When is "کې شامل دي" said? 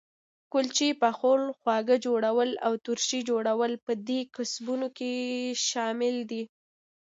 4.97-6.43